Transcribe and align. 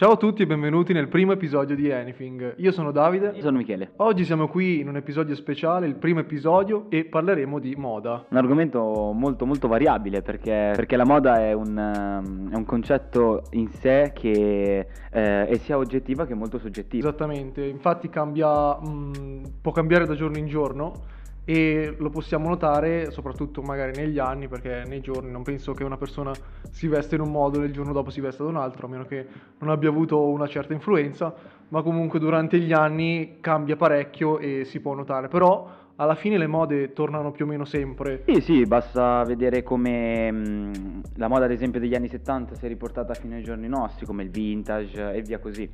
Ciao 0.00 0.12
a 0.12 0.16
tutti 0.16 0.40
e 0.40 0.46
benvenuti 0.46 0.94
nel 0.94 1.08
primo 1.08 1.32
episodio 1.32 1.76
di 1.76 1.92
Anything. 1.92 2.54
Io 2.56 2.72
sono 2.72 2.90
Davide. 2.90 3.32
Io 3.34 3.42
sono 3.42 3.58
Michele. 3.58 3.90
Oggi 3.96 4.24
siamo 4.24 4.48
qui 4.48 4.80
in 4.80 4.88
un 4.88 4.96
episodio 4.96 5.34
speciale, 5.34 5.86
il 5.86 5.96
primo 5.96 6.20
episodio, 6.20 6.86
e 6.88 7.04
parleremo 7.04 7.58
di 7.58 7.74
moda. 7.76 8.24
Un 8.30 8.36
argomento 8.38 9.12
molto 9.12 9.44
molto 9.44 9.68
variabile 9.68 10.22
perché, 10.22 10.72
perché 10.74 10.96
la 10.96 11.04
moda 11.04 11.40
è 11.40 11.52
un, 11.52 11.76
um, 11.76 12.50
è 12.50 12.56
un, 12.56 12.64
concetto 12.64 13.42
in 13.50 13.68
sé 13.68 14.12
che 14.14 14.86
eh, 15.10 15.46
è 15.46 15.56
sia 15.58 15.76
oggettiva 15.76 16.24
che 16.24 16.32
molto 16.32 16.58
soggettiva. 16.58 17.08
Esattamente, 17.08 17.62
infatti 17.66 18.08
cambia, 18.08 18.78
mh, 18.80 19.12
mm, 19.18 19.44
può 19.60 19.70
cambiare 19.70 20.06
da 20.06 20.14
giorno 20.14 20.38
in 20.38 20.46
giorno 20.46 21.18
e 21.44 21.94
lo 21.98 22.10
possiamo 22.10 22.48
notare 22.48 23.10
soprattutto 23.10 23.62
magari 23.62 23.92
negli 23.92 24.18
anni 24.18 24.46
perché 24.46 24.84
nei 24.86 25.00
giorni 25.00 25.30
non 25.30 25.42
penso 25.42 25.72
che 25.72 25.84
una 25.84 25.96
persona 25.96 26.32
si 26.70 26.86
veste 26.86 27.16
in 27.16 27.22
un 27.22 27.30
modo 27.30 27.62
e 27.62 27.66
il 27.66 27.72
giorno 27.72 27.92
dopo 27.92 28.10
si 28.10 28.20
vesta 28.20 28.44
da 28.44 28.50
un 28.50 28.56
altro 28.56 28.86
a 28.86 28.90
meno 28.90 29.04
che 29.04 29.26
non 29.58 29.70
abbia 29.70 29.88
avuto 29.88 30.28
una 30.28 30.46
certa 30.46 30.72
influenza 30.72 31.34
ma 31.70 31.82
comunque 31.82 32.18
durante 32.18 32.58
gli 32.58 32.72
anni 32.72 33.38
cambia 33.40 33.76
parecchio 33.76 34.38
e 34.38 34.64
si 34.64 34.80
può 34.80 34.94
notare. 34.94 35.28
Però 35.28 35.68
alla 35.96 36.14
fine 36.14 36.38
le 36.38 36.46
mode 36.46 36.92
tornano 36.92 37.30
più 37.30 37.44
o 37.44 37.48
meno 37.48 37.64
sempre. 37.64 38.22
Sì 38.26 38.40
sì 38.40 38.62
basta 38.64 39.22
vedere 39.24 39.62
come 39.62 40.30
mh, 40.30 41.02
la 41.16 41.28
moda 41.28 41.44
ad 41.44 41.50
esempio 41.50 41.80
degli 41.80 41.94
anni 41.94 42.08
70 42.08 42.54
si 42.54 42.64
è 42.64 42.68
riportata 42.68 43.14
fino 43.14 43.34
ai 43.34 43.42
giorni 43.42 43.68
nostri 43.68 44.06
come 44.06 44.22
il 44.22 44.30
vintage 44.30 45.12
e 45.12 45.22
via 45.22 45.38
così. 45.38 45.70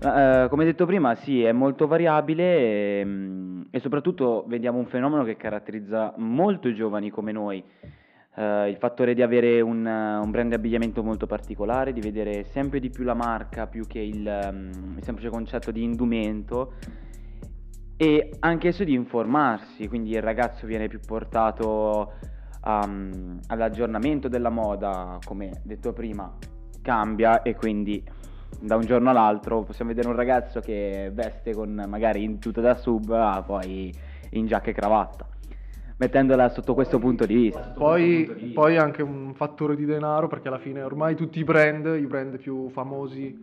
Uh, 0.00 0.48
come 0.48 0.64
detto 0.64 0.86
prima, 0.86 1.16
sì, 1.16 1.42
è 1.42 1.50
molto 1.50 1.88
variabile 1.88 3.00
e, 3.00 3.04
mm, 3.04 3.47
e, 3.70 3.80
soprattutto 3.80 4.44
vediamo 4.46 4.78
un 4.78 4.86
fenomeno 4.86 5.24
che 5.24 5.36
caratterizza 5.36 6.14
molto 6.16 6.68
i 6.68 6.74
giovani 6.74 7.10
come 7.10 7.32
noi. 7.32 7.62
Uh, 8.34 8.68
il 8.68 8.76
fattore 8.78 9.14
di 9.14 9.22
avere 9.22 9.60
un, 9.60 9.84
un, 9.84 10.30
brand 10.30 10.50
di 10.50 10.54
abbigliamento 10.54 11.02
molto 11.02 11.26
particolare, 11.26 11.92
di 11.92 12.00
vedere 12.00 12.44
sempre 12.44 12.78
di 12.78 12.88
più 12.88 13.02
la 13.02 13.14
marca 13.14 13.66
più 13.66 13.84
che 13.84 13.98
il, 13.98 14.24
um, 14.24 14.94
il 14.96 15.02
semplice 15.02 15.28
concetto 15.28 15.72
di 15.72 15.82
indumento 15.82 16.74
e 17.96 18.30
anche 18.38 18.68
esso 18.68 18.84
di 18.84 18.94
informarsi, 18.94 19.88
quindi 19.88 20.10
il 20.10 20.22
ragazzo 20.22 20.68
viene 20.68 20.86
più 20.86 21.00
portato 21.04 22.12
um, 22.64 23.40
all'aggiornamento 23.48 24.28
della 24.28 24.50
moda, 24.50 25.18
come 25.24 25.60
detto 25.64 25.92
prima, 25.92 26.32
cambia 26.80 27.42
e 27.42 27.56
quindi 27.56 28.00
da 28.60 28.76
un 28.76 28.82
giorno 28.82 29.10
all'altro 29.10 29.62
possiamo 29.62 29.90
vedere 29.90 30.08
un 30.08 30.16
ragazzo 30.16 30.60
che 30.60 31.10
veste 31.12 31.54
con 31.54 31.84
magari 31.88 32.22
in 32.22 32.38
tuta 32.38 32.60
da 32.60 32.74
sub 32.74 33.10
a 33.10 33.42
poi 33.42 33.92
in 34.30 34.46
giacca 34.46 34.70
e 34.70 34.72
cravatta 34.72 35.26
mettendola 35.98 36.48
sotto 36.48 36.74
questo 36.74 36.98
punto 36.98 37.26
di 37.26 37.34
vista. 37.34 37.72
Poi, 37.76 38.52
poi 38.54 38.76
anche 38.76 39.02
un 39.02 39.34
fattore 39.34 39.76
di 39.76 39.84
denaro 39.84 40.28
perché 40.28 40.48
alla 40.48 40.58
fine 40.58 40.82
ormai 40.82 41.16
tutti 41.16 41.40
i 41.40 41.44
brand, 41.44 41.86
i 41.98 42.06
brand 42.06 42.38
più 42.38 42.70
famosi 42.70 43.36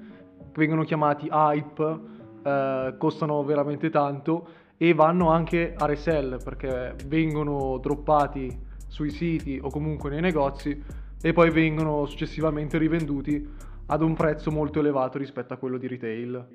vengono 0.54 0.84
chiamati 0.84 1.28
hype, 1.30 2.00
eh, 2.44 2.96
costano 2.98 3.44
veramente 3.44 3.90
tanto 3.90 4.48
e 4.78 4.94
vanno 4.94 5.30
anche 5.30 5.74
a 5.78 5.86
resell 5.86 6.42
perché 6.44 6.96
vengono 7.08 7.78
droppati 7.78 8.58
sui 8.88 9.10
siti 9.10 9.60
o 9.62 9.70
comunque 9.70 10.10
nei 10.10 10.22
negozi 10.22 10.82
e 11.22 11.34
poi 11.34 11.50
vengono 11.50 12.06
successivamente 12.06 12.78
rivenduti 12.78 13.50
ad 13.88 14.02
un 14.02 14.16
prezzo 14.16 14.52
molto 14.52 14.80
elevato 14.80 15.18
rispetto 15.18 15.54
a 15.54 15.58
quello 15.58 15.78
di 15.78 15.88
retail. 15.88 16.46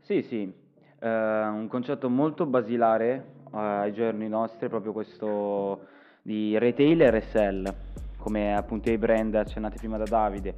Sì, 0.00 0.22
sì, 0.22 0.52
eh, 0.98 1.08
un 1.08 1.66
concetto 1.68 2.08
molto 2.10 2.44
basilare 2.46 3.34
eh, 3.52 3.58
ai 3.58 3.92
giorni 3.92 4.28
nostri 4.28 4.66
è 4.66 4.68
proprio 4.68 4.92
questo 4.92 5.86
di 6.22 6.58
retail 6.58 7.02
e 7.02 7.10
resell, 7.10 7.74
come 8.16 8.54
appunto 8.54 8.90
i 8.90 8.98
brand 8.98 9.34
accennati 9.34 9.78
prima 9.78 9.96
da 9.96 10.04
Davide, 10.04 10.54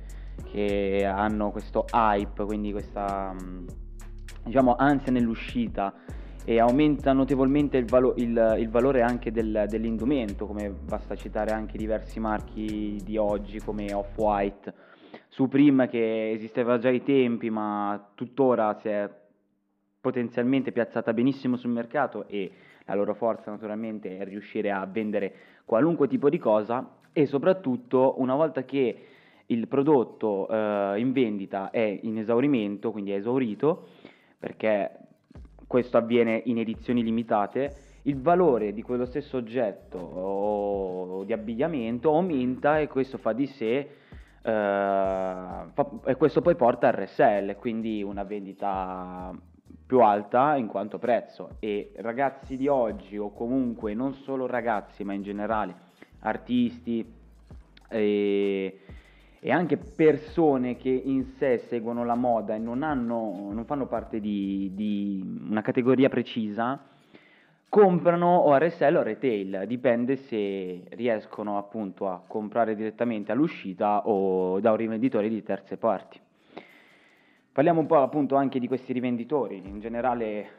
che 0.51 1.05
hanno 1.07 1.51
questo 1.51 1.87
hype, 1.93 2.45
quindi 2.45 2.73
questa 2.73 3.33
mm, 3.33 3.67
diciamo 4.45 4.75
ansia 4.77 5.13
nell'uscita 5.13 5.95
e 6.45 6.59
aumenta 6.59 7.13
notevolmente 7.13 7.79
il, 7.79 7.87
valo- 7.87 8.15
il, 8.17 8.57
il 8.59 8.69
valore 8.69 9.01
anche 9.01 9.31
del, 9.31 9.65
dell'indumento, 9.69 10.47
come 10.47 10.69
basta 10.69 11.15
citare 11.15 11.53
anche 11.53 11.79
diversi 11.79 12.21
marchi 12.21 13.01
di 13.03 13.17
oggi 13.17 13.61
come 13.61 13.95
Off-White 13.95 14.75
Supreme 15.35 15.89
che 15.89 16.31
esisteva 16.31 16.79
già 16.79 16.91
ai 16.91 17.03
tempi 17.03 17.51
ma 17.51 18.13
tuttora 18.15 18.73
si 18.75 18.87
è 18.87 19.11
potenzialmente 20.01 20.71
piazzata 20.71 21.13
benissimo 21.13 21.57
sul 21.57 21.73
mercato 21.73 22.29
e 22.29 22.53
la 22.85 22.95
loro 22.95 23.15
forza 23.15 23.51
naturalmente 23.51 24.17
è 24.17 24.25
riuscire 24.25 24.71
a 24.71 24.87
vendere 24.87 25.35
qualunque 25.65 26.07
tipo 26.07 26.29
di 26.29 26.39
cosa 26.39 26.99
e 27.13 27.27
soprattutto 27.27 28.15
una 28.19 28.37
volta 28.37 28.63
che 28.63 29.07
il 29.47 29.67
prodotto 29.67 30.49
eh, 30.49 31.01
in 31.01 31.11
vendita 31.11 31.71
è 31.71 31.99
in 32.03 32.17
esaurimento, 32.19 32.93
quindi 32.93 33.11
è 33.11 33.17
esaurito, 33.17 33.89
perché 34.39 34.99
questo 35.67 35.97
avviene 35.97 36.43
in 36.45 36.59
edizioni 36.59 37.03
limitate, 37.03 37.75
il 38.03 38.21
valore 38.21 38.73
di 38.73 38.83
quello 38.83 39.05
stesso 39.05 39.39
oggetto 39.39 39.99
o 39.99 41.25
di 41.25 41.33
abbigliamento 41.33 42.15
aumenta 42.15 42.79
e 42.79 42.87
questo 42.87 43.19
fa 43.19 43.33
di 43.33 43.47
sé 43.47 44.03
e 44.47 46.17
questo 46.17 46.43
poi 46.43 46.55
porta 46.55 46.89
al 46.89 46.93
resell, 46.93 47.57
quindi 47.57 48.03
una 48.03 48.25
vendita 48.25 49.33
più 49.87 50.01
alta 50.01 50.57
in 50.57 50.67
quanto 50.67 50.99
prezzo. 50.99 51.57
E 51.61 51.93
ragazzi 51.97 52.57
di 52.57 52.69
oggi 52.69 53.17
o 53.17 53.33
comunque 53.33 53.95
non 53.95 54.13
solo 54.15 54.47
ragazzi 54.47 55.03
ma 55.03 55.15
in 55.15 55.23
generale 55.23 55.75
artisti 56.21 57.07
e, 57.89 58.81
e 59.41 59.53
anche 59.53 59.77
persone 59.77 60.77
che 60.77 60.91
in 60.91 61.25
sé 61.39 61.59
seguono 61.69 62.05
la 62.05 62.15
moda 62.15 62.55
e 62.55 62.59
non, 62.59 62.83
hanno, 62.83 63.51
non 63.51 63.65
fanno 63.65 63.87
parte 63.87 64.21
di, 64.21 64.73
di 64.75 65.41
una 65.49 65.63
categoria 65.63 66.09
precisa 66.09 66.93
comprano 67.75 68.37
o 68.37 68.53
a 68.53 68.59
resell 68.59 68.95
o 68.95 69.01
a 69.01 69.03
retail, 69.03 69.65
dipende 69.67 70.15
se 70.15 70.85
riescono 70.91 71.59
appunto 71.59 72.09
a 72.09 72.23
comprare 72.25 72.77
direttamente 72.77 73.33
all'uscita 73.33 74.07
o 74.07 74.61
da 74.61 74.71
un 74.71 74.77
rivenditore 74.77 75.29
di 75.29 75.43
terze 75.43 75.77
parti. 75.77 76.21
Parliamo 77.51 77.81
un 77.81 77.87
po' 77.87 78.01
appunto 78.01 78.37
anche 78.37 78.61
di 78.61 78.69
questi 78.69 78.93
rivenditori, 78.93 79.61
in 79.65 79.81
generale 79.81 80.51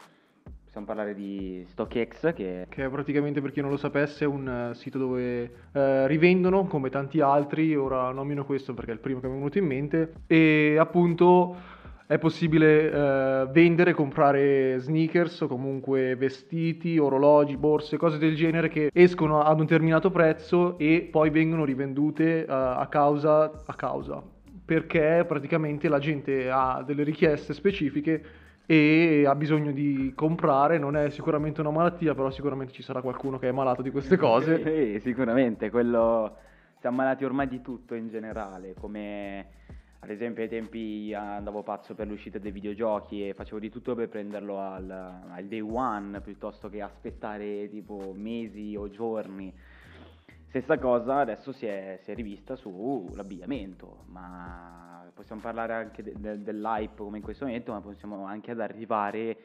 possiamo 0.62 0.86
parlare 0.86 1.14
di 1.14 1.64
StockX 1.68 2.34
che... 2.34 2.66
che 2.68 2.84
è 2.84 2.88
praticamente 2.90 3.40
per 3.40 3.50
chi 3.50 3.62
non 3.62 3.70
lo 3.70 3.78
sapesse 3.78 4.26
un 4.26 4.68
uh, 4.68 4.74
sito 4.74 4.98
dove 4.98 5.44
uh, 5.72 6.04
rivendono 6.04 6.66
come 6.66 6.90
tanti 6.90 7.20
altri, 7.20 7.74
ora 7.74 8.10
nomino 8.10 8.44
questo 8.44 8.74
perché 8.74 8.90
è 8.90 8.94
il 8.94 9.00
primo 9.00 9.20
che 9.20 9.26
mi 9.28 9.32
è 9.32 9.36
venuto 9.36 9.56
in 9.56 9.64
mente. 9.64 10.12
E 10.26 10.76
appunto 10.78 11.56
è 12.06 12.18
possibile 12.18 12.90
eh, 12.90 13.46
vendere, 13.50 13.92
comprare 13.92 14.78
sneakers 14.78 15.40
o 15.40 15.46
comunque 15.48 16.14
vestiti, 16.14 16.98
orologi, 16.98 17.56
borse, 17.56 17.96
cose 17.96 18.18
del 18.18 18.36
genere 18.36 18.68
che 18.68 18.90
escono 18.92 19.42
ad 19.42 19.58
un 19.58 19.66
determinato 19.66 20.10
prezzo 20.10 20.78
e 20.78 21.08
poi 21.10 21.30
vengono 21.30 21.64
rivendute 21.64 22.44
eh, 22.44 22.46
a, 22.48 22.86
causa, 22.88 23.50
a 23.66 23.74
causa. 23.74 24.22
Perché 24.64 25.24
praticamente 25.26 25.88
la 25.88 25.98
gente 25.98 26.48
ha 26.50 26.82
delle 26.86 27.02
richieste 27.02 27.52
specifiche 27.52 28.24
e 28.66 29.24
ha 29.26 29.34
bisogno 29.34 29.70
di 29.70 30.12
comprare, 30.14 30.78
non 30.78 30.96
è 30.96 31.10
sicuramente 31.10 31.60
una 31.60 31.70
malattia, 31.70 32.14
però 32.14 32.30
sicuramente 32.30 32.72
ci 32.72 32.82
sarà 32.82 33.00
qualcuno 33.00 33.38
che 33.38 33.48
è 33.48 33.52
malato 33.52 33.82
di 33.82 33.90
queste 33.90 34.16
cose. 34.16 34.60
Sì, 34.66 35.00
sicuramente, 35.00 35.70
quello 35.70 36.36
siamo 36.80 36.96
malati 36.96 37.24
ormai 37.24 37.48
di 37.48 37.62
tutto 37.62 37.94
in 37.94 38.08
generale, 38.08 38.74
come 38.78 39.46
ad 40.06 40.12
esempio 40.12 40.44
ai 40.44 40.48
tempi 40.48 41.12
andavo 41.12 41.64
pazzo 41.64 41.96
per 41.96 42.06
l'uscita 42.06 42.38
dei 42.38 42.52
videogiochi 42.52 43.28
e 43.28 43.34
facevo 43.34 43.58
di 43.58 43.70
tutto 43.70 43.96
per 43.96 44.08
prenderlo 44.08 44.60
al, 44.60 44.88
al 44.88 45.44
day 45.46 45.58
one 45.58 46.20
piuttosto 46.20 46.68
che 46.68 46.80
aspettare 46.80 47.68
tipo 47.68 48.12
mesi 48.14 48.76
o 48.76 48.88
giorni. 48.88 49.52
Stessa 50.46 50.78
cosa 50.78 51.18
adesso 51.18 51.50
si 51.50 51.66
è, 51.66 51.98
si 52.02 52.12
è 52.12 52.14
rivista 52.14 52.54
sull'abbigliamento, 52.54 54.04
ma 54.06 55.10
possiamo 55.12 55.40
parlare 55.40 55.72
anche 55.72 56.04
de, 56.04 56.12
de, 56.16 56.40
dell'hype 56.40 57.02
come 57.02 57.16
in 57.16 57.24
questo 57.24 57.44
momento, 57.44 57.72
ma 57.72 57.80
possiamo 57.80 58.24
anche 58.26 58.52
ad 58.52 58.60
arrivare 58.60 59.36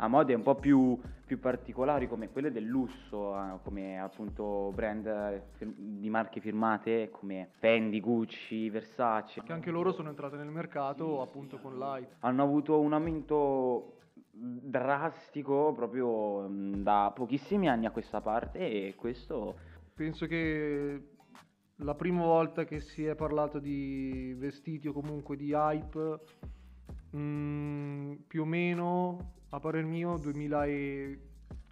a 0.00 0.08
mode 0.08 0.34
un 0.34 0.42
po' 0.42 0.54
più, 0.54 0.98
più 1.24 1.40
particolari 1.40 2.06
come 2.08 2.30
quelle 2.30 2.52
del 2.52 2.64
lusso, 2.64 3.36
eh, 3.36 3.58
come 3.62 3.98
appunto 3.98 4.70
brand 4.74 5.42
fir- 5.52 5.74
di 5.76 6.08
marche 6.08 6.40
firmate 6.40 7.10
come 7.10 7.50
Fendi, 7.58 8.00
Gucci, 8.00 8.70
Versace. 8.70 9.42
Che 9.42 9.52
anche 9.52 9.70
loro 9.70 9.92
sono 9.92 10.08
entrate 10.08 10.36
nel 10.36 10.50
mercato 10.50 11.16
sì, 11.16 11.28
appunto 11.28 11.56
sì. 11.56 11.62
con 11.62 11.78
l'hype. 11.78 12.16
Hanno 12.20 12.42
avuto 12.42 12.78
un 12.80 12.92
aumento 12.92 13.94
drastico 14.30 15.72
proprio 15.74 16.46
da 16.48 17.10
pochissimi 17.14 17.68
anni 17.68 17.86
a 17.86 17.90
questa 17.90 18.20
parte 18.20 18.58
e 18.58 18.94
questo... 18.94 19.76
Penso 19.98 20.26
che 20.26 21.08
la 21.78 21.94
prima 21.96 22.22
volta 22.22 22.62
che 22.62 22.78
si 22.78 23.04
è 23.04 23.16
parlato 23.16 23.58
di 23.58 24.32
vestiti 24.38 24.86
o 24.86 24.92
comunque 24.92 25.36
di 25.36 25.50
hype, 25.50 26.20
mh, 27.10 28.12
più 28.28 28.42
o 28.42 28.44
meno 28.44 29.32
a 29.50 29.60
parer 29.60 29.84
mio 29.84 30.16
2004 30.18 31.26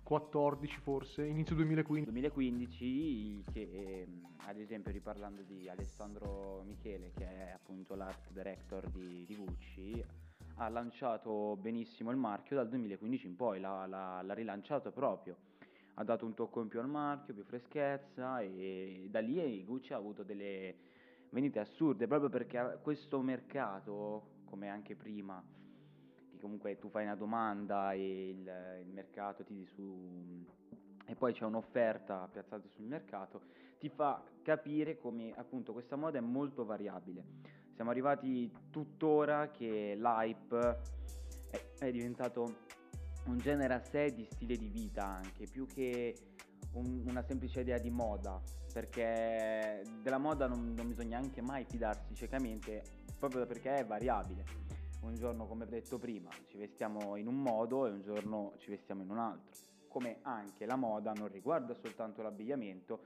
2014 0.06 0.78
forse, 0.78 1.26
inizio 1.26 1.56
2015. 1.56 2.11
2015 2.12 3.44
che 3.52 4.06
ad 4.46 4.56
esempio 4.56 4.93
riparlando 4.93 5.43
di 5.43 5.69
Alessandro 5.69 6.62
Michele 6.64 7.11
che 7.12 7.25
è 7.25 7.50
appunto 7.50 7.96
l'art 7.96 8.31
director 8.31 8.88
di, 8.88 9.25
di 9.26 9.34
Gucci 9.34 10.05
ha 10.58 10.69
lanciato 10.69 11.56
benissimo 11.61 12.12
il 12.12 12.17
marchio 12.17 12.55
dal 12.55 12.69
2015 12.69 13.26
in 13.26 13.34
poi, 13.34 13.58
l'ha, 13.58 13.84
l'ha, 13.87 14.23
l'ha 14.23 14.34
rilanciato 14.34 14.93
proprio 14.93 15.37
ha 15.94 16.05
dato 16.05 16.25
un 16.25 16.34
tocco 16.34 16.61
in 16.61 16.69
più 16.69 16.78
al 16.78 16.88
marchio, 16.88 17.34
più 17.34 17.43
freschezza 17.43 18.40
e 18.40 19.08
da 19.11 19.19
lì 19.19 19.64
Gucci 19.64 19.93
ha 19.93 19.96
avuto 19.96 20.23
delle 20.23 20.76
vendite 21.31 21.58
assurde 21.58 22.06
proprio 22.06 22.28
perché 22.28 22.78
questo 22.81 23.20
mercato, 23.23 24.43
come 24.44 24.69
anche 24.69 24.94
prima, 24.94 25.43
che 26.37 26.41
comunque 26.41 26.79
tu 26.79 26.88
fai 26.88 27.05
una 27.05 27.17
domanda 27.17 27.93
e 27.93 28.29
il, 28.29 28.83
il 28.85 28.93
mercato 28.93 29.43
ti 29.43 29.67
su 29.75 30.44
e 31.09 31.15
poi 31.15 31.33
c'è 31.33 31.44
un'offerta 31.44 32.29
piazzata 32.31 32.69
sul 32.75 32.85
mercato, 32.85 33.41
ti 33.79 33.88
fa 33.88 34.23
capire 34.43 34.99
come 34.99 35.33
appunto 35.37 35.73
questa 35.73 35.97
moda 35.97 36.19
è 36.19 36.21
molto 36.21 36.65
variabile. 36.65 37.25
Siamo 37.75 37.91
arrivati 37.91 38.50
tuttora 38.71 39.50
che 39.50 39.94
l'hype 39.97 40.81
è, 41.50 41.85
è 41.85 41.91
diventato 41.93 42.65
un 43.27 43.38
genere 43.38 43.75
a 43.75 43.81
sé 43.81 44.12
di 44.15 44.25
stile 44.25 44.56
di 44.56 44.69
vita 44.69 45.05
anche, 45.05 45.47
più 45.50 45.65
che 45.67 46.17
un, 46.73 47.05
una 47.06 47.23
semplice 47.23 47.61
idea 47.61 47.79
di 47.79 47.91
moda, 47.91 48.41
perché 48.73 49.83
della 50.03 50.19
moda 50.19 50.49
non, 50.49 50.75
non 50.75 50.88
bisogna 50.88 51.19
anche 51.19 51.41
mai 51.41 51.65
fidarsi 51.65 52.15
ciecamente, 52.15 52.83
proprio 53.19 53.47
perché 53.47 53.77
è 53.77 53.87
variabile. 53.87 54.65
Un 55.00 55.14
giorno, 55.14 55.46
come 55.46 55.66
detto 55.66 55.98
prima, 55.98 56.31
ci 56.46 56.56
vestiamo 56.56 57.16
in 57.16 57.26
un 57.26 57.40
modo 57.40 57.87
e 57.87 57.90
un 57.90 58.02
giorno 58.02 58.54
ci 58.58 58.70
vestiamo 58.70 59.02
in 59.02 59.10
un 59.10 59.19
altro. 59.19 59.60
Come 59.88 60.19
anche 60.22 60.66
la 60.66 60.76
moda 60.76 61.12
non 61.12 61.28
riguarda 61.28 61.75
soltanto 61.75 62.22
l'abbigliamento 62.22 63.00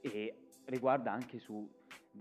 e 0.00 0.48
riguarda 0.66 1.12
anche 1.12 1.38
su 1.38 1.68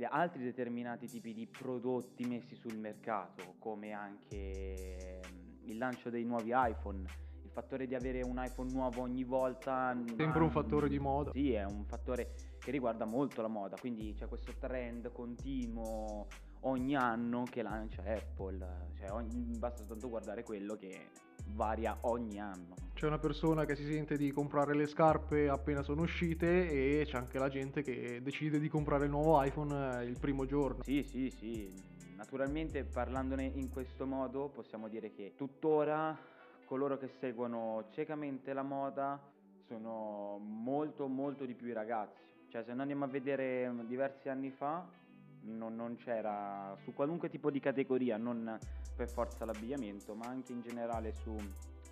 altri 0.10 0.44
determinati 0.44 1.08
tipi 1.08 1.34
di 1.34 1.48
prodotti 1.48 2.26
messi 2.26 2.56
sul 2.56 2.78
mercato, 2.78 3.56
come 3.60 3.92
anche 3.92 5.22
mm, 5.28 5.70
il 5.70 5.78
lancio 5.78 6.10
dei 6.10 6.24
nuovi 6.24 6.52
iPhone 6.54 7.30
il 7.52 7.58
fattore 7.58 7.86
di 7.86 7.96
avere 7.96 8.22
un 8.22 8.42
iPhone 8.42 8.72
nuovo 8.72 9.02
ogni 9.02 9.26
volta... 9.26 9.94
Sempre 10.16 10.42
un 10.42 10.52
fattore 10.52 10.88
di 10.88 11.00
moda. 11.00 11.32
Sì, 11.32 11.52
è 11.52 11.66
un 11.66 11.84
fattore 11.86 12.34
che 12.60 12.72
riguarda 12.72 13.04
molto 13.04 13.42
la 13.42 13.50
moda, 13.50 13.76
quindi 13.78 14.14
c'è 14.14 14.28
questo 14.28 14.54
trend 14.58 15.12
continuo 15.12 16.28
ogni 16.62 16.96
anno 16.96 17.44
che 17.50 17.62
lancia 17.62 18.04
Apple, 18.04 18.92
cioè 18.96 19.12
ogni, 19.12 19.58
basta 19.58 19.84
tanto 19.84 20.10
guardare 20.10 20.44
quello 20.44 20.76
che 20.76 21.10
varia 21.54 21.98
ogni 22.02 22.40
anno. 22.40 22.76
C'è 22.94 23.08
una 23.08 23.20
persona 23.20 23.66
che 23.66 23.76
si 23.76 23.86
sente 23.86 24.18
di 24.18 24.32
comprare 24.32 24.76
le 24.76 24.86
scarpe 24.86 25.50
appena 25.50 25.82
sono 25.82 26.02
uscite 26.02 26.70
e 26.70 27.06
c'è 27.06 27.18
anche 27.18 27.40
la 27.40 27.50
gente 27.50 27.82
che 27.82 28.22
decide 28.22 28.60
di 28.60 28.70
comprare 28.70 29.06
il 29.06 29.12
nuovo 29.12 29.42
iPhone 29.42 30.02
eh, 30.02 30.06
il 30.06 30.20
primo 30.20 30.46
giorno. 30.46 30.84
Sì, 30.84 31.04
sì, 31.04 31.30
sì. 31.30 31.90
Naturalmente 32.16 32.84
parlandone 32.84 33.46
in 33.46 33.70
questo 33.70 34.06
modo 34.06 34.50
possiamo 34.50 34.88
dire 34.88 35.12
che 35.12 35.34
tuttora 35.36 36.16
coloro 36.66 36.98
che 36.98 37.10
seguono 37.20 37.88
ciecamente 37.90 38.54
la 38.54 38.62
moda 38.62 39.20
sono 39.68 40.38
molto 40.38 41.08
molto 41.08 41.46
di 41.46 41.56
più 41.56 41.68
i 41.68 41.74
ragazzi. 41.74 42.22
Cioè 42.50 42.64
se 42.64 42.72
noi 42.72 42.82
andiamo 42.82 43.06
a 43.06 43.08
vedere 43.08 43.74
diversi 43.88 44.30
anni 44.30 44.52
fa 44.52 44.86
non, 45.44 45.76
non 45.76 45.96
c'era 45.96 46.76
su 46.84 46.94
qualunque 46.94 47.30
tipo 47.30 47.50
di 47.50 47.60
categoria, 47.60 48.18
non 48.18 48.58
per 48.96 49.10
forza 49.10 49.46
l'abbigliamento, 49.46 50.14
ma 50.16 50.28
anche 50.28 50.52
in 50.52 50.62
generale 50.62 51.14
su 51.14 51.32
uh, 51.32 51.40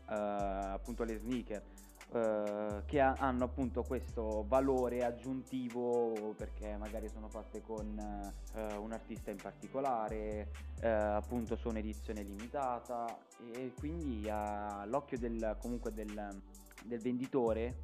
appunto 0.08 1.04
le 1.04 1.18
sneaker 1.18 1.64
eh, 2.12 2.82
che 2.88 3.00
ha, 3.02 3.14
hanno 3.20 3.44
appunto 3.44 3.84
questo 3.84 4.44
valore 4.48 5.06
aggiuntivo 5.06 6.34
perché 6.36 6.76
magari 6.76 7.08
sono 7.08 7.30
fatte 7.30 7.62
con 7.62 8.00
eh, 8.56 8.76
un 8.78 8.92
artista 8.92 9.30
in 9.30 9.38
particolare, 9.38 10.50
eh, 10.82 10.88
appunto 10.90 11.56
sono 11.56 11.78
edizione 11.78 12.24
limitata 12.24 13.16
e 13.54 13.74
quindi 13.78 14.28
all'occhio 14.28 15.20
del, 15.20 15.56
comunque 15.62 15.94
del, 15.94 16.42
del 16.84 17.00
venditore 17.00 17.76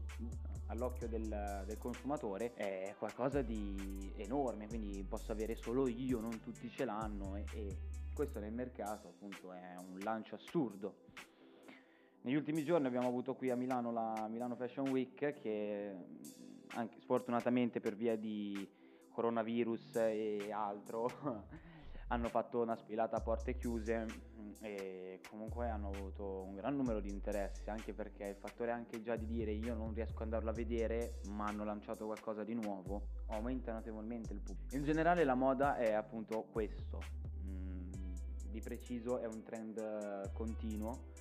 all'occhio 0.67 1.07
del, 1.07 1.63
del, 1.65 1.77
consumatore 1.77 2.53
è 2.53 2.95
qualcosa 2.97 3.41
di 3.41 4.11
enorme, 4.17 4.67
quindi 4.67 5.03
posso 5.07 5.31
avere 5.31 5.55
solo 5.55 5.87
io, 5.87 6.19
non 6.19 6.39
tutti 6.41 6.69
ce 6.69 6.85
l'hanno 6.85 7.35
e, 7.35 7.45
e 7.53 7.77
questo 8.13 8.39
nel 8.39 8.53
mercato 8.53 9.09
appunto 9.09 9.51
è 9.51 9.75
un 9.77 9.99
lancio 9.99 10.35
assurdo. 10.35 11.03
Negli 12.21 12.35
ultimi 12.35 12.63
giorni 12.63 12.87
abbiamo 12.87 13.07
avuto 13.07 13.35
qui 13.35 13.51
a 13.51 13.55
Milano 13.55 13.91
la 13.91 14.27
Milano 14.27 14.55
Fashion 14.55 14.89
Week 14.89 15.33
che 15.39 15.95
anche 16.69 16.99
sfortunatamente 16.99 17.79
per 17.79 17.95
via 17.95 18.15
di 18.15 18.67
coronavirus 19.11 19.95
e 19.95 20.51
altro 20.51 21.07
hanno 22.07 22.29
fatto 22.29 22.61
una 22.61 22.75
sfilata 22.75 23.17
a 23.17 23.21
porte 23.21 23.57
chiuse 23.57 24.05
e 24.61 25.19
comunque 25.29 25.69
hanno 25.69 25.89
avuto 25.89 26.43
un 26.43 26.55
gran 26.55 26.75
numero 26.75 26.99
di 26.99 27.09
interessi 27.09 27.69
anche 27.69 27.93
perché 27.93 28.25
il 28.25 28.35
fattore 28.35 28.71
anche 28.71 29.01
già 29.01 29.15
di 29.15 29.25
dire 29.25 29.51
io 29.51 29.73
non 29.73 29.93
riesco 29.93 30.17
ad 30.17 30.23
andarlo 30.23 30.49
a 30.51 30.53
vedere 30.53 31.19
ma 31.29 31.45
hanno 31.45 31.63
lanciato 31.63 32.05
qualcosa 32.05 32.43
di 32.43 32.53
nuovo 32.53 33.07
aumenta 33.27 33.73
notevolmente 33.73 34.33
il 34.33 34.39
pubblico 34.39 34.75
in 34.75 34.83
generale 34.83 35.23
la 35.23 35.35
moda 35.35 35.77
è 35.77 35.93
appunto 35.93 36.45
questo. 36.51 36.99
Mm, 37.43 37.91
di 38.49 38.61
preciso 38.61 39.19
è 39.19 39.25
un 39.25 39.43
trend 39.43 40.31
continuo 40.33 41.13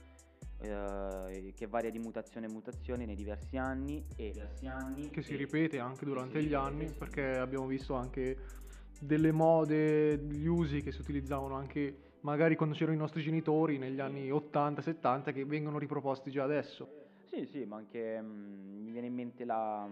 eh, 0.60 1.52
che 1.54 1.66
varia 1.66 1.90
di 1.90 1.98
mutazione 1.98 2.46
in 2.46 2.52
mutazione 2.52 3.04
nei 3.04 3.16
diversi 3.16 3.56
anni 3.56 4.04
e 4.16 4.30
diversi 4.30 4.66
anni 4.66 5.10
che 5.10 5.22
si 5.22 5.34
ripete 5.36 5.78
anche 5.78 6.04
durante 6.04 6.42
gli 6.42 6.54
anni 6.54 6.90
perché 6.90 7.36
abbiamo 7.36 7.66
visto 7.66 7.94
anche 7.94 8.62
delle 9.04 9.32
mode, 9.32 10.18
gli 10.18 10.46
usi 10.46 10.82
che 10.82 10.92
si 10.92 11.00
utilizzavano 11.00 11.54
anche 11.54 12.12
magari 12.20 12.56
quando 12.56 12.74
c'erano 12.74 12.96
i 12.96 13.00
nostri 13.00 13.22
genitori 13.22 13.78
negli 13.78 14.00
anni 14.00 14.30
80-70 14.30 15.32
che 15.32 15.44
vengono 15.44 15.78
riproposti 15.78 16.30
già 16.30 16.44
adesso. 16.44 16.88
Sì, 17.28 17.46
sì, 17.46 17.64
ma 17.64 17.76
anche 17.76 18.20
mm, 18.20 18.84
mi 18.84 18.90
viene 18.90 19.06
in 19.06 19.14
mente 19.14 19.44
la, 19.44 19.86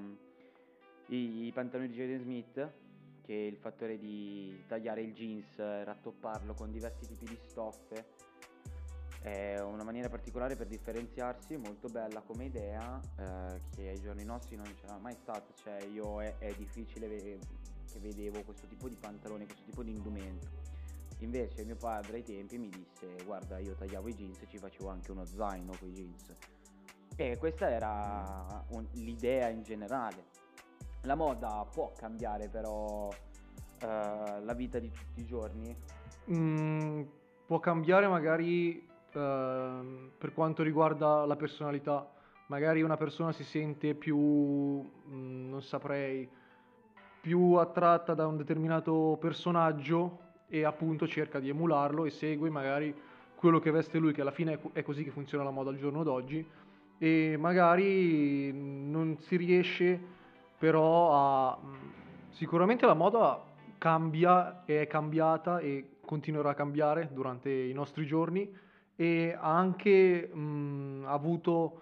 i, 1.06 1.47
i 1.47 1.53
pantaloni 1.53 1.88
di 1.88 1.94
Jaden 1.94 2.20
Smith 2.20 2.70
che 3.23 3.35
il 3.35 3.56
fattore 3.56 3.99
di 3.99 4.62
tagliare 4.67 5.03
il 5.03 5.12
jeans, 5.12 5.56
rattopparlo 5.56 6.55
con 6.55 6.73
diversi 6.73 7.06
tipi 7.06 7.26
di 7.26 7.38
stoffe 7.49 8.31
è 9.23 9.61
una 9.61 9.85
maniera 9.85 10.09
particolare 10.09 10.56
per 10.56 10.67
differenziarsi, 10.67 11.56
molto 11.56 11.88
bella 11.88 12.23
come 12.23 12.47
idea, 12.47 13.00
eh, 13.17 13.61
che 13.75 13.88
ai 13.91 14.00
giorni 14.00 14.25
nostri 14.25 14.57
non 14.57 14.66
c'era 14.81 14.99
mai 14.99 15.14
stata, 15.14 15.47
cioè 15.62 15.81
io 15.92 16.21
è, 16.21 16.38
è 16.38 16.52
difficile 16.57 17.07
che 17.92 17.99
vedevo 17.99 18.42
questo 18.42 18.66
tipo 18.66 18.88
di 18.88 18.96
pantalone, 18.96 19.44
questo 19.44 19.64
tipo 19.64 19.82
di 19.82 19.90
indumento. 19.90 20.49
Invece 21.18 21.64
mio 21.64 21.76
padre 21.76 22.16
ai 22.16 22.22
tempi 22.25 22.58
mi 22.58 22.68
disse 22.68 23.22
guarda 23.25 23.58
io 23.58 23.75
tagliavo 23.75 24.08
i 24.08 24.14
jeans 24.14 24.40
e 24.42 24.46
ci 24.49 24.58
facevo 24.58 24.88
anche 24.88 25.12
uno 25.12 25.25
zaino 25.25 25.72
con 25.78 25.88
i 25.88 25.92
jeans. 25.92 26.37
E 27.16 27.37
questa 27.38 27.70
era 27.70 28.64
un, 28.70 28.87
l'idea 28.92 29.49
in 29.49 29.62
generale. 29.62 30.25
La 31.02 31.14
moda 31.14 31.66
può 31.70 31.92
cambiare 31.96 32.49
però 32.49 33.08
uh, 33.08 33.14
la 33.80 34.54
vita 34.54 34.78
di 34.78 34.90
tutti 34.90 35.20
i 35.20 35.25
giorni? 35.25 35.76
Mm, 36.30 37.02
può 37.46 37.61
cambiare 37.61 38.08
magari 38.08 38.90
Ehm, 39.14 40.12
per 40.16 40.32
quanto 40.32 40.62
riguarda 40.62 41.25
la 41.26 41.37
personalità. 41.37 42.08
Magari 42.46 42.82
una 42.82 42.96
persona 42.96 43.32
si 43.32 43.44
sente 43.44 43.94
più, 43.94 44.16
mh, 44.18 45.14
mm, 45.14 45.49
non 45.49 45.62
saprei, 45.62 46.28
più 47.23 47.52
attratta 47.52 48.14
da 48.14 48.26
un 48.26 48.37
determinato 48.37 49.17
personaggio 49.21 50.19
e 50.49 50.64
appunto 50.64 51.07
cerca 51.07 51.38
di 51.38 51.49
emularlo 51.49 52.05
e 52.05 52.11
segue 52.11 52.50
magari 52.50 52.93
quello 53.37 53.61
che 53.61 53.71
veste 53.71 53.99
lui, 53.99 54.12
che 54.12 54.23
alla 54.23 54.33
fine 54.33 54.59
è 54.73 54.83
così 54.83 55.05
che 55.05 55.11
funziona 55.11 55.45
la 55.45 55.50
moda 55.50 55.71
al 55.71 55.79
giorno 55.79 56.02
d'oggi, 56.02 56.45
e 56.99 57.37
magari 57.38 58.52
non 58.52 59.17
si 59.19 59.37
riesce 59.37 60.00
però 60.59 61.12
a... 61.12 61.59
Sicuramente 62.31 62.87
la 62.87 62.95
moda 62.95 63.41
cambia, 63.79 64.64
è 64.64 64.87
cambiata 64.88 65.61
e 65.61 65.99
continuerà 66.05 66.50
a 66.50 66.55
cambiare 66.55 67.11
durante 67.12 67.50
i 67.50 67.73
nostri 67.73 68.05
giorni 68.05 68.52
e 68.97 69.37
ha 69.38 69.57
anche 69.57 70.26
mh, 70.26 71.05
avuto 71.07 71.81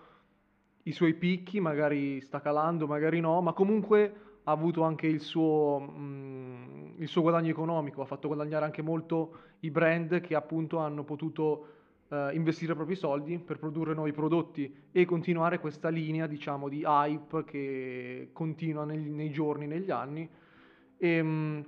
i 0.83 0.93
suoi 0.93 1.15
picchi, 1.15 1.61
magari 1.61 2.21
sta 2.21 2.41
calando, 2.41 2.87
magari 2.87 3.21
no, 3.21 3.41
ma 3.41 3.53
comunque 3.53 4.29
ha 4.51 4.53
avuto 4.53 4.83
anche 4.83 5.07
il 5.07 5.21
suo, 5.21 5.79
mh, 5.79 6.95
il 6.99 7.09
suo 7.09 7.23
guadagno 7.23 7.49
economico, 7.49 8.03
ha 8.03 8.05
fatto 8.05 8.27
guadagnare 8.27 8.65
anche 8.65 8.83
molto 8.83 9.37
i 9.61 9.71
brand 9.71 10.21
che 10.21 10.35
appunto 10.35 10.79
hanno 10.79 11.05
potuto 11.05 11.67
uh, 12.09 12.31
investire 12.33 12.73
i 12.73 12.75
propri 12.75 12.97
soldi 12.97 13.39
per 13.39 13.59
produrre 13.59 13.95
nuovi 13.95 14.13
prodotti 14.13 14.75
e 14.91 15.05
continuare 15.05 15.61
questa 15.61 15.89
linea 15.89 16.27
diciamo 16.27 16.69
di 16.69 16.83
hype 16.85 17.45
che 17.45 18.31
continua 18.33 18.85
negli, 18.85 19.11
nei 19.11 19.31
giorni, 19.31 19.67
negli 19.69 19.91
anni. 19.91 20.29
E, 20.99 21.23
mh, 21.23 21.65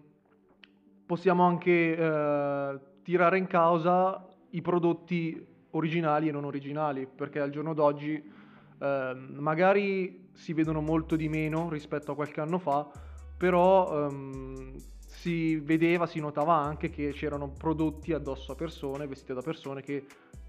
possiamo 1.07 1.45
anche 1.45 1.97
uh, 1.97 3.03
tirare 3.03 3.39
in 3.39 3.47
causa 3.47 4.29
i 4.51 4.61
prodotti 4.61 5.47
originali 5.71 6.29
e 6.29 6.33
non 6.33 6.45
originali, 6.45 7.07
perché 7.07 7.39
al 7.39 7.51
giorno 7.51 7.75
d'oggi 7.75 8.41
eh, 8.83 9.15
magari 9.15 10.31
si 10.33 10.53
vedono 10.53 10.81
molto 10.81 11.15
di 11.15 11.29
meno 11.29 11.69
rispetto 11.69 12.13
a 12.13 12.15
qualche 12.17 12.41
anno 12.41 12.59
fa, 12.59 12.91
però 13.37 14.09
ehm, 14.09 14.77
si 15.07 15.57
vedeva, 15.57 16.07
si 16.07 16.19
notava 16.19 16.57
anche 16.57 16.91
che 16.91 17.13
c'erano 17.13 17.49
prodotti 17.49 18.13
addosso 18.13 18.53
a 18.53 18.55
persone, 18.57 19.07
vestiti 19.07 19.35
da 19.35 19.41
persone 19.41 19.83
che 19.83 20.07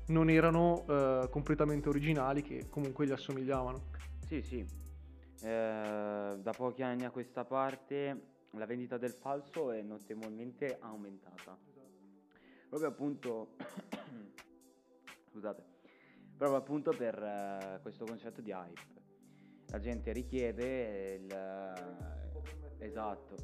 non 0.08 0.32
erano 0.32 0.84
eh, 0.88 1.28
completamente 1.30 1.90
originali, 1.90 2.42
che 2.42 2.70
comunque 2.70 3.06
gli 3.06 3.12
assomigliavano. 3.12 3.92
Sì, 4.26 4.42
sì. 4.42 4.66
Eh, 5.42 6.38
da 6.42 6.52
pochi 6.56 6.82
anni 6.82 7.06
a 7.06 7.12
questa 7.12 7.46
parte 7.46 8.32
la 8.52 8.66
vendita 8.66 8.98
del 8.98 9.14
falso 9.14 9.72
è 9.72 9.82
notevolmente 9.82 10.78
aumentata. 10.80 11.56
Proprio 12.70 12.90
appunto, 12.90 13.50
scusate, 15.30 15.73
proprio 16.38 16.58
appunto 16.58 16.92
per 16.96 17.18
uh, 17.18 17.82
questo 17.82 18.06
concetto 18.06 18.42
di 18.42 18.52
hype. 18.52 18.82
La 19.68 19.80
gente 19.80 20.12
richiede 20.12 21.16
il... 21.16 21.36
esatto. 22.78 23.36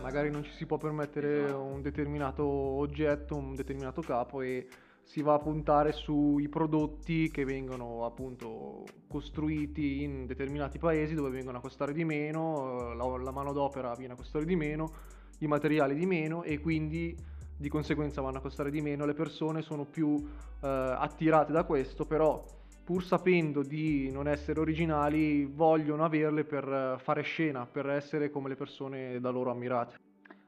Magari 0.00 0.30
non 0.30 0.42
ci 0.42 0.52
si 0.52 0.66
può 0.66 0.78
permettere 0.78 1.44
esatto. 1.44 1.62
un 1.62 1.82
determinato 1.82 2.44
oggetto, 2.44 3.36
un 3.36 3.54
determinato 3.54 4.00
capo 4.00 4.40
e 4.42 4.68
si 5.02 5.22
va 5.22 5.34
a 5.34 5.38
puntare 5.38 5.92
sui 5.92 6.48
prodotti 6.48 7.30
che 7.30 7.44
vengono 7.44 8.04
appunto 8.04 8.84
costruiti 9.06 10.02
in 10.02 10.26
determinati 10.26 10.78
paesi 10.78 11.14
dove 11.14 11.30
vengono 11.30 11.58
a 11.58 11.60
costare 11.60 11.92
di 11.92 12.04
meno, 12.04 12.92
la, 12.92 13.16
la 13.16 13.30
manodopera 13.30 13.94
viene 13.94 14.14
a 14.14 14.16
costare 14.16 14.44
di 14.44 14.56
meno, 14.56 14.92
i 15.38 15.46
materiali 15.46 15.94
di 15.94 16.06
meno 16.06 16.42
e 16.42 16.58
quindi 16.58 17.16
di 17.56 17.68
conseguenza 17.68 18.20
vanno 18.20 18.38
a 18.38 18.40
costare 18.40 18.70
di 18.70 18.80
meno, 18.80 19.06
le 19.06 19.14
persone 19.14 19.62
sono 19.62 19.84
più 19.84 20.16
eh, 20.16 20.66
attirate 20.66 21.52
da 21.52 21.64
questo, 21.64 22.04
però 22.04 22.44
pur 22.84 23.02
sapendo 23.02 23.62
di 23.62 24.10
non 24.12 24.28
essere 24.28 24.60
originali 24.60 25.44
vogliono 25.44 26.04
averle 26.04 26.44
per 26.44 27.00
fare 27.02 27.22
scena, 27.22 27.66
per 27.66 27.88
essere 27.88 28.30
come 28.30 28.48
le 28.48 28.56
persone 28.56 29.18
da 29.18 29.30
loro 29.30 29.50
ammirate. 29.50 29.96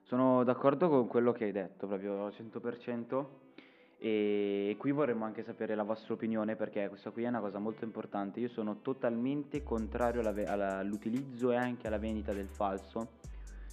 Sono 0.02 0.44
d'accordo 0.44 0.88
con 0.88 1.06
quello 1.06 1.32
che 1.32 1.44
hai 1.44 1.52
detto, 1.52 1.86
proprio 1.86 2.26
al 2.26 2.32
100%. 2.32 3.24
E 4.00 4.76
qui 4.78 4.92
vorremmo 4.92 5.24
anche 5.24 5.42
sapere 5.42 5.74
la 5.74 5.82
vostra 5.82 6.14
opinione 6.14 6.54
perché 6.54 6.88
questa 6.88 7.10
qui 7.10 7.24
è 7.24 7.28
una 7.28 7.40
cosa 7.40 7.58
molto 7.58 7.84
importante. 7.84 8.38
Io 8.38 8.48
sono 8.48 8.80
totalmente 8.80 9.64
contrario 9.64 10.20
alla 10.20 10.30
ve- 10.30 10.46
all'utilizzo 10.46 11.50
e 11.50 11.56
anche 11.56 11.88
alla 11.88 11.98
vendita 11.98 12.32
del 12.32 12.48
falso 12.48 13.16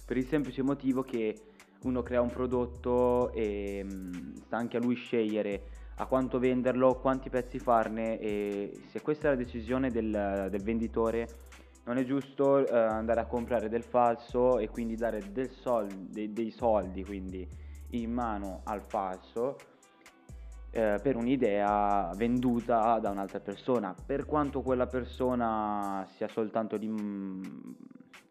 per 0.04 0.16
il 0.16 0.26
semplice 0.26 0.62
motivo 0.62 1.02
che 1.02 1.36
uno 1.82 2.02
crea 2.02 2.20
un 2.20 2.30
prodotto 2.30 3.32
e 3.32 3.82
mh, 3.84 3.88
mm, 3.88 4.34
sta 4.44 4.56
anche 4.56 4.76
a 4.76 4.80
lui 4.80 4.94
scegliere 4.94 5.62
a 5.96 6.06
quanto 6.06 6.38
venderlo, 6.38 6.96
quanti 6.96 7.30
pezzi 7.30 7.58
farne 7.58 8.18
e 8.18 8.82
se 8.88 9.00
questa 9.00 9.28
è 9.28 9.30
la 9.30 9.36
decisione 9.36 9.90
del, 9.90 10.48
del 10.50 10.62
venditore 10.62 11.28
non 11.84 11.98
è 11.98 12.04
giusto 12.04 12.66
eh, 12.66 12.76
andare 12.76 13.20
a 13.20 13.26
comprare 13.26 13.68
del 13.68 13.84
falso 13.84 14.58
e 14.58 14.68
quindi 14.68 14.96
dare 14.96 15.22
sol- 15.50 15.88
dei, 15.88 16.32
dei 16.32 16.50
soldi 16.50 17.04
quindi 17.04 17.48
in 17.90 18.12
mano 18.12 18.60
al 18.64 18.82
falso 18.82 19.56
eh, 20.76 21.00
per 21.00 21.16
un'idea 21.16 22.12
venduta 22.16 22.98
da 22.98 23.08
un'altra 23.08 23.40
persona, 23.40 23.94
per 23.94 24.26
quanto 24.26 24.60
quella 24.60 24.86
persona 24.86 26.06
sia 26.16 26.28
soltanto 26.28 26.76
di... 26.76 26.86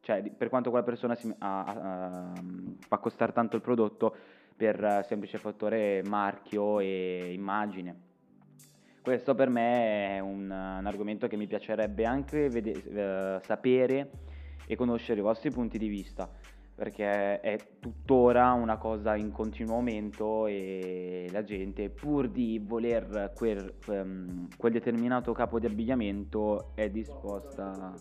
cioè 0.06 0.22
per 0.22 0.50
quanto 0.50 0.70
quella 0.70 0.86
persona 0.86 1.16
si, 1.16 1.34
a, 1.40 1.64
a, 1.64 2.34
fa 2.78 2.98
costare 3.00 3.34
tanto 3.34 3.56
il 3.56 3.64
prodotto 3.64 4.16
per 4.56 5.04
semplice 5.08 5.40
fattore 5.40 6.04
marchio 6.06 6.80
e 6.80 7.32
immagine. 7.34 8.04
Questo 9.02 9.34
per 9.34 9.50
me 9.50 10.18
è 10.18 10.20
un, 10.20 10.44
un 10.44 10.86
argomento 10.86 11.26
che 11.26 11.38
mi 11.38 11.48
piacerebbe 11.48 12.06
anche 12.06 12.50
vede- 12.50 12.84
eh, 12.84 13.40
sapere 13.42 14.12
e 14.68 14.76
conoscere 14.76 15.22
i 15.22 15.24
vostri 15.24 15.50
punti 15.50 15.80
di 15.80 15.88
vista 15.88 16.30
perché 16.76 17.40
è 17.40 17.58
tuttora 17.80 18.52
una 18.52 18.78
cosa 18.78 19.16
in 19.16 19.32
continuo 19.32 19.76
aumento 19.78 20.46
e 20.46 21.28
la 21.32 21.44
gente 21.44 21.90
pur 21.90 22.28
di 22.30 22.62
voler 22.64 23.32
quel, 23.36 23.76
um, 23.88 24.48
quel 24.56 24.74
determinato 24.74 25.32
capo 25.32 25.58
di 25.58 25.66
abbigliamento 25.66 26.74
è 26.76 26.90
disposta 26.90 27.94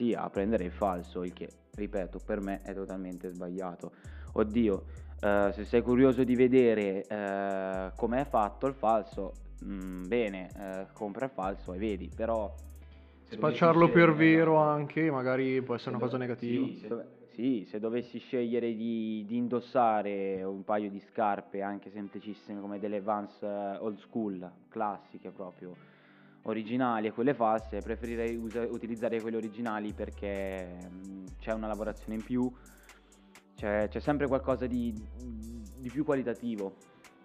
sì, 0.00 0.14
a 0.14 0.30
prendere 0.30 0.64
il 0.64 0.70
falso, 0.70 1.24
il 1.24 1.34
che, 1.34 1.46
ripeto, 1.74 2.20
per 2.24 2.40
me 2.40 2.62
è 2.62 2.72
totalmente 2.72 3.28
sbagliato. 3.28 3.92
Oddio, 4.32 4.84
uh, 5.20 5.52
se 5.52 5.66
sei 5.66 5.82
curioso 5.82 6.24
di 6.24 6.34
vedere 6.34 7.04
uh, 7.06 7.94
com'è 7.94 8.24
fatto 8.24 8.66
il 8.66 8.72
falso, 8.72 9.34
mh, 9.60 9.74
mm, 9.74 10.06
bene, 10.06 10.48
uh, 10.56 10.92
compra 10.94 11.26
il 11.26 11.32
falso 11.32 11.74
e 11.74 11.78
vedi, 11.78 12.10
però... 12.14 12.50
Spacciarlo 13.28 13.90
per 13.90 14.14
vero 14.14 14.56
anche 14.56 15.08
magari 15.10 15.60
può 15.62 15.74
essere 15.74 15.90
una 15.90 16.00
cosa 16.00 16.16
negativa. 16.16 16.66
Sì, 16.66 16.78
se, 16.78 17.04
sì, 17.34 17.66
se 17.68 17.78
dovessi 17.78 18.18
scegliere 18.18 18.74
di, 18.74 19.24
di, 19.28 19.36
indossare 19.36 20.42
un 20.42 20.64
paio 20.64 20.90
di 20.90 20.98
scarpe 21.12 21.62
anche 21.62 21.90
semplicissime 21.90 22.60
come 22.60 22.80
delle 22.80 23.00
Vans 23.00 23.40
eh, 23.42 23.76
old 23.78 23.98
school, 23.98 24.50
classiche 24.68 25.30
proprio, 25.30 25.76
originali 26.42 27.08
e 27.08 27.12
quelle 27.12 27.34
false, 27.34 27.80
preferirei 27.80 28.36
usa- 28.36 28.66
utilizzare 28.68 29.20
quelle 29.20 29.36
originali 29.36 29.92
perché 29.92 30.78
mh, 30.88 31.08
mm, 31.08 31.24
c'è 31.38 31.52
una 31.52 31.66
lavorazione 31.66 32.14
in 32.14 32.24
più, 32.24 32.50
c'è, 33.54 33.88
c'è 33.88 34.00
sempre 34.00 34.26
qualcosa 34.26 34.66
di, 34.66 34.92
di 35.78 35.90
più 35.90 36.04
qualitativo, 36.04 36.76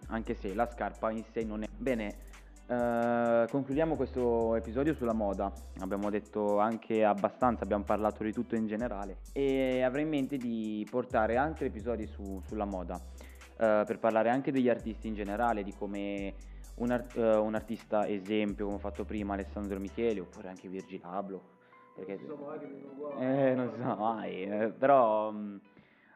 anche 0.07 0.33
se 0.33 0.53
la 0.53 0.69
scarpa 0.69 1.11
in 1.11 1.23
sé 1.23 1.43
non 1.43 1.63
è... 1.63 1.67
Bene, 1.77 2.33
Uh, 2.67 3.47
concludiamo 3.51 3.95
questo 3.95 4.55
episodio 4.55 4.95
sulla 4.95 5.13
moda. 5.13 5.53
Abbiamo 5.81 6.09
detto 6.09 6.57
anche 6.57 7.03
abbastanza, 7.03 7.63
abbiamo 7.63 7.83
parlato 7.83 8.23
di 8.23 8.33
tutto 8.33 8.55
in 8.55 8.65
generale 8.65 9.17
e 9.33 9.83
avrei 9.83 10.01
in 10.01 10.09
mente 10.09 10.37
di 10.37 10.83
portare 10.89 11.37
altri 11.37 11.67
episodi 11.67 12.07
su, 12.07 12.41
sulla 12.47 12.65
moda 12.65 12.95
uh, 12.95 13.85
per 13.85 13.99
parlare 13.99 14.31
anche 14.31 14.51
degli 14.51 14.67
artisti 14.67 15.07
in 15.07 15.13
generale, 15.13 15.61
di 15.61 15.75
come 15.75 16.33
un, 16.75 16.91
art- 16.91 17.15
uh, 17.15 17.43
un, 17.43 17.55
artista 17.55 18.07
esempio, 18.07 18.65
come 18.65 18.77
ho 18.77 18.79
fatto 18.79 19.05
prima, 19.05 19.33
Alessandro 19.33 19.79
Michele 19.79 20.19
oppure 20.19 20.49
anche 20.49 20.67
Virgil 20.67 21.01
Abloh. 21.03 21.53
Perché, 21.95 22.19
non 22.25 22.35
so 22.37 22.43
mai 22.43 22.59
che 22.59 23.49
eh, 23.49 23.55
non 23.55 23.71
sa 23.77 23.95
mai, 23.95 24.43
eh, 24.43 24.67
però 24.67 25.29
um, 25.29 25.59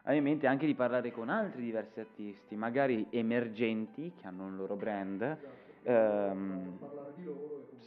avevo 0.04 0.18
in 0.18 0.24
mente 0.24 0.46
anche 0.46 0.66
di 0.66 0.76
parlare 0.76 1.12
con 1.12 1.30
altri 1.30 1.62
diversi 1.62 2.02
artisti, 2.02 2.56
magari 2.56 3.08
emergenti 3.12 4.12
che 4.20 4.28
hanno 4.28 4.44
un 4.44 4.58
loro 4.58 4.76
brand 4.76 5.38
Ehm, 5.84 6.78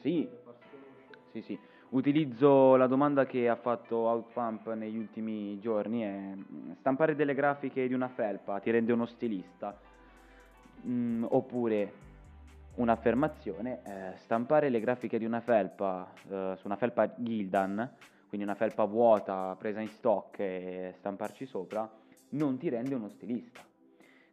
sì, 0.01 0.29
sì, 1.31 1.43
sì. 1.43 1.59
Utilizzo 1.91 2.77
la 2.77 2.87
domanda 2.87 3.27
che 3.27 3.49
ha 3.49 3.57
fatto 3.57 3.97
Outpump 3.97 4.73
negli 4.73 4.97
ultimi 4.97 5.59
giorni 5.61 6.01
è 6.01 6.35
stampare 6.79 7.15
delle 7.15 7.35
grafiche 7.35 7.87
di 7.87 7.93
una 7.93 8.09
felpa 8.09 8.59
ti 8.61 8.71
rende 8.71 8.93
uno 8.93 9.05
stilista? 9.07 9.79
Mm, 10.87 11.25
oppure 11.29 11.93
un'affermazione, 12.77 13.83
eh, 13.85 14.17
stampare 14.17 14.69
le 14.69 14.81
grafiche 14.81 15.19
di 15.19 15.25
una 15.25 15.41
felpa 15.41 16.11
eh, 16.29 16.55
su 16.57 16.67
una 16.67 16.77
felpa 16.77 17.13
Gildan, 17.17 17.91
quindi 18.29 18.47
una 18.47 18.57
felpa 18.57 18.85
vuota 18.85 19.55
presa 19.59 19.81
in 19.81 19.89
stock 19.89 20.39
e 20.39 20.95
stamparci 20.97 21.45
sopra, 21.45 21.91
non 22.31 22.57
ti 22.57 22.69
rende 22.69 22.95
uno 22.95 23.09
stilista. 23.09 23.61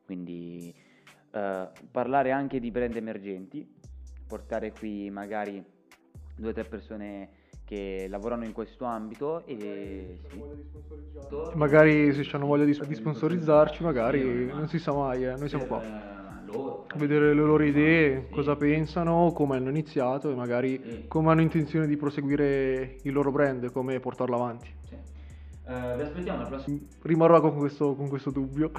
Quindi 0.06 0.74
eh, 1.32 1.68
parlare 1.92 2.32
anche 2.32 2.60
di 2.60 2.72
brand 2.72 2.96
emergenti, 2.96 3.68
portare 4.26 4.72
qui 4.72 5.10
magari 5.10 5.64
due 6.36 6.50
o 6.50 6.54
tre 6.54 6.64
persone 6.64 7.30
che 7.66 8.08
lavorano 8.10 8.46
in 8.46 8.54
questo 8.54 8.86
ambito 8.86 9.46
e 9.46 10.18
sì. 10.28 10.42
magari 11.54 12.12
se 12.14 12.28
hanno 12.36 12.48
voglia 12.48 12.64
di, 12.64 12.80
di 12.88 12.96
sponsorizzarci 12.96 13.84
magari 13.84 14.48
non 14.48 14.68
si 14.68 14.80
sa 14.80 14.92
mai 14.92 15.24
eh. 15.24 15.36
noi 15.36 15.50
siamo 15.50 15.66
qua 15.66 16.29
loro, 16.52 16.86
vedere 16.96 17.34
le 17.34 17.42
loro 17.42 17.64
idee 17.64 18.26
sì. 18.28 18.34
cosa 18.34 18.56
pensano 18.56 19.32
come 19.34 19.58
hanno 19.58 19.70
iniziato 19.70 20.32
e 20.32 20.36
magari 20.36 20.82
sì. 20.84 21.06
come 21.08 21.32
hanno 21.32 21.42
intenzione 21.42 21.88
di 21.88 21.98
proseguire 21.98 22.98
il 23.04 23.14
loro 23.14 23.32
brand 23.32 23.72
come 23.72 24.00
portarlo 24.00 24.36
avanti 24.36 24.70
sì. 24.88 24.96
uh, 24.96 25.96
vi 25.96 26.02
aspettiamo 26.02 26.40
alla 26.40 26.48
prossima 26.48 26.78
rimarrò 27.02 27.42
con 27.42 27.56
questo, 27.58 27.96
con 27.96 28.10
questo 28.10 28.32
dubbio 28.32 28.72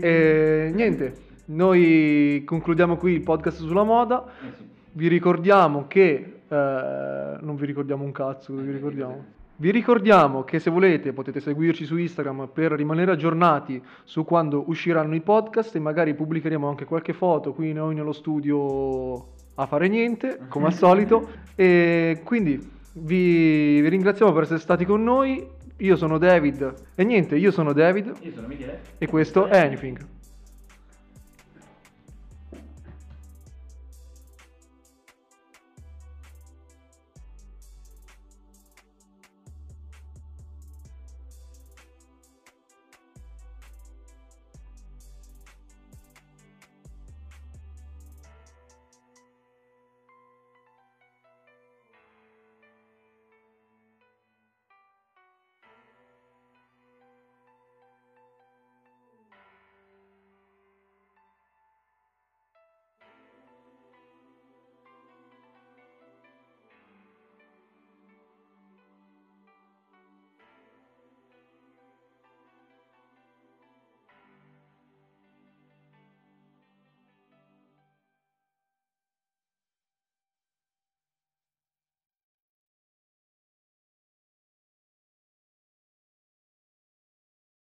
e 0.00 0.70
niente 0.74 1.32
noi 1.46 2.42
concludiamo 2.44 2.96
qui 2.96 3.12
il 3.12 3.22
podcast 3.22 3.58
sulla 3.58 3.82
moda. 3.82 4.24
Eh 4.24 4.72
vi 4.94 5.08
ricordiamo 5.08 5.86
che. 5.86 6.40
Eh, 6.48 7.36
non 7.40 7.56
vi 7.56 7.66
ricordiamo 7.66 8.04
un 8.04 8.12
cazzo, 8.12 8.54
vi 8.54 8.70
ricordiamo. 8.70 9.24
Vi 9.56 9.70
ricordiamo 9.70 10.42
che 10.42 10.58
se 10.58 10.68
volete 10.68 11.12
potete 11.12 11.38
seguirci 11.38 11.84
su 11.84 11.96
Instagram 11.96 12.48
per 12.52 12.72
rimanere 12.72 13.12
aggiornati 13.12 13.80
su 14.02 14.24
quando 14.24 14.64
usciranno 14.66 15.14
i 15.14 15.20
podcast 15.20 15.76
e 15.76 15.78
magari 15.78 16.12
pubblicheremo 16.14 16.68
anche 16.68 16.84
qualche 16.84 17.12
foto 17.12 17.52
qui 17.52 17.72
noi 17.72 17.94
nello 17.94 18.12
studio 18.12 19.32
a 19.54 19.66
fare 19.66 19.86
niente, 19.86 20.40
come 20.48 20.66
al 20.66 20.74
solito. 20.74 21.42
E 21.56 22.22
quindi 22.24 22.58
vi, 22.94 23.80
vi 23.80 23.88
ringraziamo 23.88 24.32
per 24.32 24.42
essere 24.42 24.58
stati 24.58 24.84
con 24.84 25.04
noi. 25.04 25.46
Io 25.78 25.94
sono 25.94 26.18
David 26.18 26.74
e 26.96 27.04
niente, 27.04 27.36
io 27.36 27.52
sono 27.52 27.72
David. 27.72 28.12
Io 28.22 28.32
sono 28.32 28.48
Michele. 28.48 28.80
E 28.98 29.06
questo 29.06 29.46
è 29.46 29.60
Anything. 29.60 30.13